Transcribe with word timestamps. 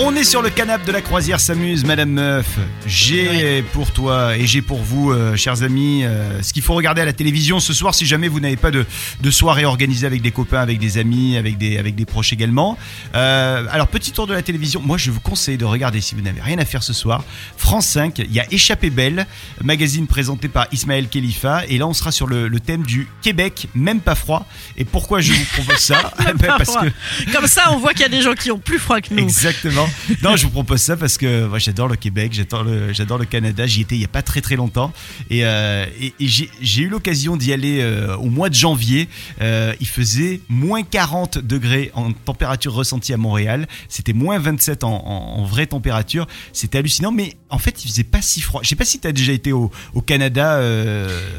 On 0.00 0.14
est 0.14 0.22
sur 0.22 0.42
le 0.42 0.50
canapé 0.50 0.86
de 0.86 0.92
la 0.92 1.00
croisière 1.00 1.40
s'amuse, 1.40 1.84
Madame 1.84 2.10
Meuf. 2.10 2.46
J'ai 2.86 3.62
pour 3.72 3.90
toi 3.90 4.36
et 4.36 4.46
j'ai 4.46 4.62
pour 4.62 4.78
vous, 4.78 5.10
euh, 5.10 5.34
chers 5.34 5.64
amis, 5.64 6.04
euh, 6.04 6.40
ce 6.40 6.52
qu'il 6.52 6.62
faut 6.62 6.74
regarder 6.74 7.00
à 7.02 7.04
la 7.04 7.12
télévision 7.12 7.58
ce 7.58 7.72
soir 7.72 7.96
si 7.96 8.06
jamais 8.06 8.28
vous 8.28 8.38
n'avez 8.38 8.56
pas 8.56 8.70
de, 8.70 8.86
de 9.20 9.30
soirée 9.32 9.64
organisée 9.64 10.06
avec 10.06 10.22
des 10.22 10.30
copains, 10.30 10.60
avec 10.60 10.78
des 10.78 10.98
amis, 10.98 11.36
avec 11.36 11.58
des, 11.58 11.78
avec 11.78 11.96
des 11.96 12.04
proches 12.04 12.32
également. 12.32 12.78
Euh, 13.16 13.66
alors, 13.72 13.88
petit 13.88 14.12
tour 14.12 14.28
de 14.28 14.34
la 14.34 14.42
télévision. 14.42 14.80
Moi, 14.80 14.98
je 14.98 15.10
vous 15.10 15.18
conseille 15.18 15.58
de 15.58 15.64
regarder 15.64 16.00
si 16.00 16.14
vous 16.14 16.20
n'avez 16.20 16.40
rien 16.40 16.58
à 16.58 16.64
faire 16.64 16.84
ce 16.84 16.92
soir. 16.92 17.24
France 17.56 17.88
5, 17.88 18.20
il 18.20 18.32
y 18.32 18.38
a 18.38 18.46
Échappée 18.52 18.90
Belle, 18.90 19.26
magazine 19.64 20.06
présenté 20.06 20.46
par 20.46 20.68
Ismaël 20.70 21.08
Khalifa. 21.08 21.64
Et 21.68 21.76
là, 21.76 21.88
on 21.88 21.92
sera 21.92 22.12
sur 22.12 22.28
le, 22.28 22.46
le 22.46 22.60
thème 22.60 22.84
du 22.84 23.08
Québec, 23.20 23.66
même 23.74 23.98
pas 23.98 24.14
froid. 24.14 24.46
Et 24.76 24.84
pourquoi 24.84 25.20
je 25.20 25.32
vous 25.32 25.44
propose 25.54 25.78
ça? 25.78 26.12
Ben, 26.38 26.54
Parce 26.56 26.76
que 26.76 27.32
Comme 27.32 27.48
ça, 27.48 27.72
on 27.72 27.78
voit 27.78 27.92
qu'il 27.92 28.02
y 28.02 28.04
a 28.04 28.08
des 28.08 28.22
gens 28.22 28.34
qui 28.34 28.52
ont 28.52 28.58
plus 28.58 28.78
froid 28.78 29.00
que 29.00 29.12
nous. 29.12 29.24
Exactement. 29.24 29.87
Non, 30.22 30.36
je 30.36 30.44
vous 30.44 30.50
propose 30.50 30.80
ça 30.80 30.96
parce 30.96 31.16
que 31.18 31.46
moi 31.46 31.58
j'adore 31.58 31.88
le 31.88 31.96
Québec, 31.96 32.32
j'adore 32.32 32.64
le, 32.64 32.92
j'adore 32.92 33.18
le 33.18 33.24
Canada. 33.24 33.66
J'y 33.66 33.82
étais 33.82 33.94
il 33.96 34.00
y 34.00 34.04
a 34.04 34.08
pas 34.08 34.22
très 34.22 34.40
très 34.40 34.56
longtemps 34.56 34.92
et, 35.30 35.44
euh, 35.44 35.84
et, 36.00 36.14
et 36.18 36.26
j'ai, 36.28 36.50
j'ai 36.60 36.82
eu 36.82 36.88
l'occasion 36.88 37.36
d'y 37.36 37.52
aller 37.52 37.80
euh, 37.80 38.16
au 38.16 38.26
mois 38.30 38.48
de 38.48 38.54
janvier. 38.54 39.08
Euh, 39.40 39.74
il 39.80 39.86
faisait 39.88 40.40
moins 40.48 40.82
40 40.82 41.38
degrés 41.38 41.90
en 41.94 42.12
température 42.12 42.72
ressentie 42.72 43.12
à 43.12 43.16
Montréal. 43.16 43.66
C'était 43.88 44.12
moins 44.12 44.38
27 44.38 44.84
en, 44.84 44.88
en, 44.90 45.40
en 45.40 45.44
vraie 45.44 45.66
température. 45.66 46.26
C'était 46.52 46.78
hallucinant, 46.78 47.12
mais 47.12 47.34
en 47.50 47.58
fait 47.58 47.84
il 47.84 47.88
faisait 47.90 48.04
pas 48.04 48.22
si 48.22 48.40
froid. 48.40 48.60
Je 48.62 48.68
sais 48.68 48.76
pas 48.76 48.84
si 48.84 48.98
tu 49.00 49.06
as 49.08 49.12
déjà 49.12 49.32
été 49.32 49.52
au, 49.52 49.70
au 49.94 50.00
Canada. 50.00 50.58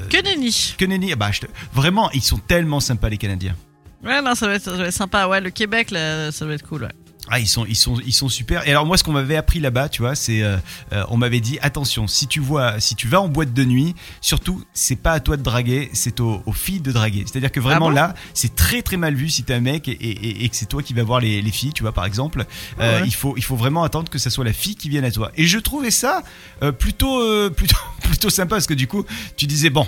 Que 0.09 0.21
nenni. 0.23 0.75
que 0.77 0.85
nenni. 0.85 1.11
Ah 1.13 1.15
bah, 1.15 1.29
je 1.31 1.41
te- 1.41 1.47
Vraiment, 1.73 2.09
ils 2.11 2.21
sont 2.21 2.37
tellement 2.37 2.79
sympas 2.79 3.09
les 3.09 3.17
Canadiens. 3.17 3.55
Ouais, 4.03 4.21
non, 4.21 4.33
ça 4.35 4.47
va, 4.47 4.53
être, 4.55 4.63
ça 4.63 4.71
va 4.77 4.85
être 4.85 4.93
sympa. 4.93 5.27
Ouais, 5.27 5.41
le 5.41 5.49
Québec, 5.49 5.91
là, 5.91 6.31
ça 6.31 6.45
va 6.45 6.53
être 6.53 6.65
cool. 6.67 6.83
Ouais. 6.83 6.89
Ah, 7.31 7.39
ils 7.39 7.47
sont, 7.47 7.65
ils 7.67 7.75
sont, 7.75 7.99
ils 8.05 8.11
sont 8.13 8.27
super. 8.29 8.67
Et 8.67 8.71
alors 8.71 8.85
moi, 8.85 8.97
ce 8.97 9.03
qu'on 9.03 9.11
m'avait 9.11 9.35
appris 9.35 9.59
là-bas, 9.59 9.87
tu 9.89 10.01
vois, 10.01 10.15
c'est, 10.15 10.41
euh, 10.41 10.57
euh, 10.93 11.03
on 11.09 11.17
m'avait 11.17 11.39
dit, 11.41 11.59
attention, 11.61 12.07
si 12.07 12.25
tu 12.27 12.39
vois, 12.39 12.79
si 12.79 12.95
tu 12.95 13.07
vas 13.07 13.21
en 13.21 13.27
boîte 13.27 13.53
de 13.53 13.63
nuit, 13.63 13.93
surtout, 14.19 14.63
c'est 14.73 14.95
pas 14.95 15.11
à 15.11 15.19
toi 15.19 15.37
de 15.37 15.43
draguer, 15.43 15.89
c'est 15.93 16.19
aux, 16.19 16.41
aux 16.45 16.53
filles 16.53 16.81
de 16.81 16.91
draguer. 16.91 17.25
C'est-à-dire 17.27 17.51
que 17.51 17.59
vraiment 17.59 17.87
Ah 17.87 17.89
bon? 17.89 17.95
là, 17.95 18.13
c'est 18.33 18.55
très 18.55 18.81
très 18.81 18.97
mal 18.97 19.13
vu 19.13 19.29
si 19.29 19.43
t'es 19.43 19.53
un 19.53 19.59
mec 19.59 19.87
et, 19.87 19.91
et- 19.91 20.43
et 20.45 20.49
que 20.49 20.55
c'est 20.55 20.65
toi 20.65 20.81
qui 20.81 20.93
vas 20.93 21.03
voir 21.03 21.19
les, 21.19 21.41
les 21.41 21.51
filles, 21.51 21.73
tu 21.73 21.83
vois, 21.83 21.91
par 21.93 22.05
exemple. 22.05 22.45
Euh, 22.79 22.99
Ouais. 23.01 23.03
Il 23.05 23.13
faut, 23.13 23.35
il 23.37 23.43
faut 23.43 23.55
vraiment 23.55 23.83
attendre 23.83 24.09
que 24.09 24.17
ça 24.17 24.29
soit 24.31 24.43
la 24.45 24.53
fille 24.53 24.75
qui 24.75 24.89
vienne 24.89 25.05
à 25.05 25.11
toi. 25.11 25.31
Et 25.37 25.45
je 25.45 25.59
trouvais 25.59 25.91
ça 25.91 26.23
euh, 26.63 26.71
plutôt, 26.71 27.21
euh, 27.21 27.49
plutôt, 27.55 27.77
plutôt 28.01 28.29
sympa 28.31 28.55
parce 28.55 28.65
que 28.67 28.73
du 28.73 28.87
coup, 28.87 29.05
tu 29.37 29.45
disais 29.45 29.69
bon. 29.69 29.85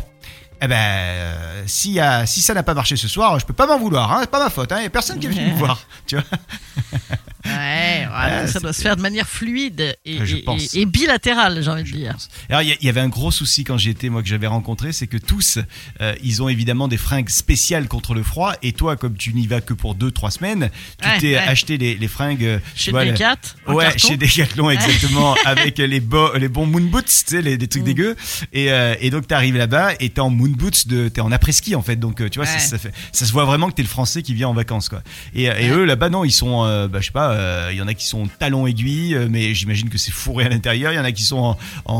Eh 0.64 0.68
ben, 0.68 0.76
euh, 0.78 1.64
si, 1.66 2.00
euh, 2.00 2.24
si 2.28 2.40
ça 2.40 2.54
n'a 2.54 2.62
pas 2.62 2.76
marché 2.76 2.96
ce 2.96 3.08
soir, 3.08 3.40
je 3.40 3.46
peux 3.48 3.54
pas 3.54 3.66
m'en 3.66 3.80
vouloir, 3.80 4.12
hein, 4.12 4.18
c'est 4.22 4.30
pas 4.30 4.38
ma 4.44 4.52
faute, 4.52 4.72
hein, 4.72 4.80
y 4.80 4.86
a 4.86 4.92
personne 4.92 5.18
qui 5.20 5.26
est 5.26 5.30
venu 5.32 5.48
me 5.54 5.56
voir, 5.58 5.82
tu 6.06 6.16
vois. 6.18 6.24
Ouais, 7.62 8.08
Ouais, 8.42 8.48
ça 8.48 8.60
doit 8.60 8.74
se 8.74 8.82
faire 8.82 8.96
de 8.96 9.02
manière 9.02 9.28
fluide 9.28 9.96
et, 10.06 10.26
Je 10.26 10.38
et- 10.38 10.42
pense. 10.42 10.74
et- 10.74 10.82
et 10.82 10.86
bilatérale, 10.86 11.62
j'ai 11.64 11.70
envie 11.70 11.84
de 11.84 11.90
dire. 11.98 12.16
Alors 12.50 12.62
il 12.62 12.78
y 12.82 12.90
avait 12.90 13.00
un 13.02 13.10
gros 13.10 13.32
souci 13.32 13.64
quand 13.64 13.78
j'y 13.78 13.90
étais, 13.90 14.10
moi 14.10 14.22
que 14.22 14.28
j'avais 14.28 14.48
rencontré, 14.48 14.92
c'est 14.92 15.08
que 15.08 15.18
tous, 15.18 15.60
euh, 16.02 16.14
ils 16.24 16.42
ont 16.42 16.50
évidemment 16.50 16.88
des 16.88 16.98
fringues 16.98 17.30
spéciales 17.30 17.88
contre 17.88 18.14
le 18.14 18.24
froid. 18.24 18.54
Et 18.64 18.74
toi, 18.74 18.96
comme 18.96 19.16
tu 19.16 19.34
n'y 19.34 19.48
vas 19.48 19.62
que 19.62 19.74
pour 19.74 19.96
deux, 19.96 20.12
trois 20.12 20.32
semaines, 20.32 20.70
tu 21.02 21.08
Ouais, 21.08 21.18
t'es 21.20 21.28
ouais. 21.34 21.38
acheté 21.38 21.78
les, 21.78 21.96
les 21.96 22.08
fringues. 22.08 22.44
euh, 22.44 22.60
Chez 22.76 22.92
vois, 22.92 23.06
Decat, 23.06 23.38
Ouais, 23.68 23.84
carton. 23.86 23.98
chez 24.08 24.18
Decathlon 24.18 24.70
exactement, 24.72 25.36
avec 25.46 25.78
les, 25.78 26.00
bo- 26.00 26.34
les 26.38 26.48
bons 26.50 26.66
moon 26.66 26.82
boots, 26.82 27.06
tu 27.06 27.12
sais, 27.26 27.42
les, 27.42 27.58
des 27.58 27.68
trucs 27.68 27.84
Mm. 27.84 27.86
dégueux. 27.86 28.16
Et, 28.54 28.72
euh, 28.72 28.96
et 29.00 29.10
donc 29.10 29.28
t'arrives 29.28 29.58
là-bas 29.58 29.94
et 30.00 30.10
t'es 30.10 30.22
en 30.22 30.30
moon 30.30 30.50
boots, 30.50 30.86
t'es 31.14 31.22
en 31.22 31.32
après-ski 31.32 31.76
en 31.76 31.82
fait. 31.82 31.96
Donc 31.98 32.22
euh, 32.22 32.30
tu 32.30 32.40
vois, 32.40 32.46
ça, 32.46 32.54
Ouais. 32.56 32.60
ça, 32.60 32.78
fait, 32.78 32.92
ça 33.12 33.26
se 33.26 33.32
voit 33.32 33.46
vraiment 33.46 33.70
que 33.70 33.74
t'es 33.74 33.82
le 33.84 33.88
Français 33.88 34.22
qui 34.24 34.34
vient 34.34 34.48
en 34.50 34.54
vacances 34.54 34.90
quoi. 34.90 35.02
Et, 35.34 35.44
et 35.46 35.70
eux 35.70 35.86
là-bas 35.86 36.10
non, 36.10 36.24
ils 36.26 36.32
sont, 36.32 36.64
euh, 36.66 36.88
bah, 36.88 37.00
je 37.02 37.06
sais 37.08 37.12
pas, 37.12 37.32
il 37.72 37.78
y 37.78 37.82
en 37.82 37.88
a 37.88 37.94
qui 37.94 38.06
sont 38.06 38.28
talons 38.40 38.68
aiguilles, 38.68 39.16
euh, 39.16 39.28
mais 39.30 39.54
j'imagine 39.54 39.90
que 39.90 39.98
c'est 39.98 40.12
fourré 40.12 40.46
à 40.46 40.50
l'intérieur. 40.50 40.92
Il 40.92 40.96
y 40.96 41.00
en 41.00 41.04
a 41.04 41.12
qui 41.12 41.24
sont 41.24 41.38
en, 41.38 41.58
en, 41.86 41.94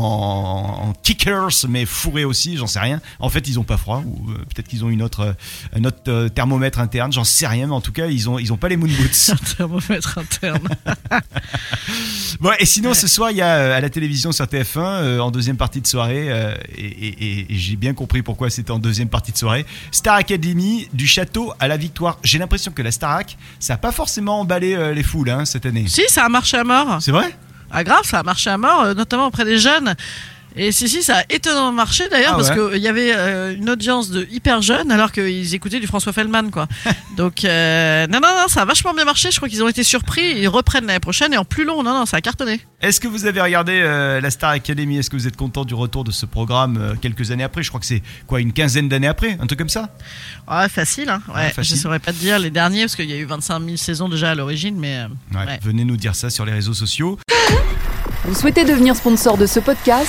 en 0.88 0.92
kickers, 1.02 1.50
mais 1.68 1.84
fourrés 1.86 2.24
aussi, 2.24 2.56
j'en 2.56 2.66
sais 2.66 2.80
rien. 2.80 3.00
En 3.20 3.28
fait, 3.28 3.46
ils 3.48 3.58
ont 3.58 3.64
pas 3.64 3.76
froid 3.76 4.02
ou 4.06 4.30
euh, 4.30 4.34
peut-être 4.38 4.68
qu'ils 4.68 4.84
ont 4.84 4.90
une 4.90 5.02
autre, 5.02 5.20
euh, 5.20 5.32
un 5.76 5.84
autre 5.84 5.98
euh, 6.08 6.28
thermomètre 6.28 6.78
interne, 6.78 7.12
j'en 7.12 7.24
sais 7.24 7.46
rien. 7.46 7.66
Mais 7.66 7.72
en 7.74 7.80
tout 7.80 7.92
cas, 7.92 8.06
ils 8.06 8.28
ont, 8.30 8.38
ils 8.38 8.52
ont 8.52 8.56
pas 8.56 8.68
les 8.68 8.76
moon 8.76 8.86
boots. 8.88 9.30
Un 9.32 9.56
thermomètre 9.56 10.18
interne. 10.18 10.68
Bon, 12.40 12.50
et 12.58 12.66
sinon, 12.66 12.94
ce 12.94 13.06
soir, 13.06 13.30
il 13.30 13.36
y 13.36 13.42
a 13.42 13.56
euh, 13.56 13.76
à 13.76 13.80
la 13.80 13.90
télévision 13.90 14.32
sur 14.32 14.44
TF1, 14.46 14.78
euh, 14.78 15.18
en 15.20 15.30
deuxième 15.30 15.56
partie 15.56 15.80
de 15.80 15.86
soirée, 15.86 16.26
euh, 16.30 16.54
et, 16.76 16.84
et- 16.86 17.24
et- 17.40 17.52
et 17.52 17.58
j'ai 17.58 17.76
bien 17.76 17.94
compris 17.94 18.22
pourquoi 18.22 18.50
c'était 18.50 18.70
en 18.70 18.78
deuxième 18.78 19.08
partie 19.08 19.32
de 19.32 19.36
soirée, 19.36 19.64
Star 19.92 20.16
Academy, 20.16 20.88
du 20.92 21.06
château 21.06 21.52
à 21.60 21.68
la 21.68 21.76
victoire. 21.76 22.18
J'ai 22.24 22.38
l'impression 22.38 22.72
que 22.72 22.82
la 22.82 22.90
Starac, 22.90 23.36
ça 23.60 23.74
n'a 23.74 23.78
pas 23.78 23.92
forcément 23.92 24.40
emballé 24.40 24.74
euh, 24.74 24.92
les 24.94 25.02
foules 25.02 25.30
hein, 25.30 25.41
cette 25.44 25.66
année. 25.66 25.86
si, 25.88 26.02
ça 26.08 26.24
a 26.24 26.28
marché 26.28 26.56
à 26.56 26.64
mort. 26.64 26.98
C'est 27.00 27.12
vrai? 27.12 27.36
Ah 27.70 27.84
grave, 27.84 28.04
ça 28.04 28.18
a 28.18 28.22
marché 28.22 28.50
à 28.50 28.58
mort, 28.58 28.82
euh, 28.82 28.94
notamment 28.94 29.26
auprès 29.26 29.44
des 29.44 29.58
jeunes. 29.58 29.94
Et 30.56 30.70
si, 30.72 30.88
si, 30.88 31.02
ça 31.02 31.18
a 31.18 31.22
étonnamment 31.30 31.72
marché 31.72 32.04
d'ailleurs, 32.10 32.32
Ah 32.34 32.36
parce 32.36 32.50
ouais. 32.50 32.72
qu'il 32.74 32.82
y 32.82 32.88
avait 32.88 33.12
euh, 33.14 33.54
une 33.56 33.70
audience 33.70 34.10
de 34.10 34.26
hyper 34.30 34.60
jeunes 34.62 34.90
alors 34.92 35.10
qu'ils 35.12 35.54
écoutaient 35.54 35.80
du 35.80 35.86
François 35.86 36.12
Feldman, 36.12 36.50
quoi. 36.50 36.68
Donc, 37.16 37.44
euh, 37.44 38.06
non, 38.08 38.20
non, 38.20 38.28
non, 38.28 38.48
ça 38.48 38.62
a 38.62 38.64
vachement 38.64 38.92
bien 38.94 39.04
marché. 39.04 39.30
Je 39.30 39.36
crois 39.36 39.48
qu'ils 39.48 39.62
ont 39.62 39.68
été 39.68 39.82
surpris. 39.82 40.32
Ils 40.36 40.48
reprennent 40.48 40.86
l'année 40.86 41.00
prochaine 41.00 41.32
et 41.32 41.36
en 41.38 41.44
plus 41.44 41.64
long. 41.64 41.82
Non, 41.82 41.94
non, 41.94 42.06
ça 42.06 42.18
a 42.18 42.20
cartonné. 42.20 42.60
Est-ce 42.80 43.00
que 43.00 43.08
vous 43.08 43.26
avez 43.26 43.40
regardé 43.40 43.80
euh, 43.82 44.20
la 44.20 44.30
Star 44.30 44.50
Academy? 44.50 44.98
Est-ce 44.98 45.08
que 45.10 45.16
vous 45.16 45.26
êtes 45.26 45.36
content 45.36 45.64
du 45.64 45.74
retour 45.74 46.04
de 46.04 46.10
ce 46.10 46.26
programme 46.26 46.76
euh, 46.80 46.94
quelques 47.00 47.30
années 47.30 47.44
après? 47.44 47.62
Je 47.62 47.68
crois 47.68 47.80
que 47.80 47.86
c'est 47.86 48.02
quoi, 48.26 48.40
une 48.40 48.52
quinzaine 48.52 48.88
d'années 48.88 49.08
après? 49.08 49.38
Un 49.40 49.46
truc 49.46 49.58
comme 49.58 49.68
ça? 49.68 49.88
Ouais, 50.50 50.68
facile, 50.68 51.08
hein. 51.08 51.22
Ouais, 51.28 51.34
Ouais, 51.34 51.50
facile. 51.50 51.76
Je 51.76 51.80
saurais 51.82 51.98
pas 51.98 52.12
te 52.12 52.18
dire 52.18 52.38
les 52.38 52.50
derniers, 52.50 52.82
parce 52.82 52.96
qu'il 52.96 53.08
y 53.10 53.12
a 53.14 53.16
eu 53.16 53.24
25 53.24 53.62
000 53.64 53.76
saisons 53.76 54.08
déjà 54.08 54.30
à 54.30 54.34
l'origine, 54.34 54.76
mais. 54.78 54.96
euh, 54.98 55.06
Ouais, 55.38 55.46
Ouais. 55.46 55.60
Venez 55.62 55.84
nous 55.84 55.96
dire 55.96 56.14
ça 56.14 56.28
sur 56.30 56.44
les 56.44 56.52
réseaux 56.52 56.74
sociaux. 56.74 57.18
Vous 58.24 58.34
souhaitez 58.34 58.64
devenir 58.64 58.94
sponsor 58.94 59.36
de 59.36 59.46
ce 59.46 59.58
podcast? 59.60 60.08